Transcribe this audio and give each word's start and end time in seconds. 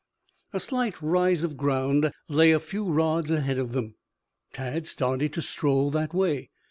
A 0.51 0.59
slight 0.59 0.99
rise 0.99 1.43
of 1.43 1.55
ground 1.55 2.11
lay 2.27 2.51
a 2.51 2.59
few 2.59 2.85
rods 2.85 3.29
ahead 3.29 3.59
of 3.59 3.73
them. 3.73 3.97
Tad 4.51 4.87
started 4.87 5.31
to 5.33 5.43
stroll 5.43 5.91
that 5.91 6.11
way. 6.11 6.49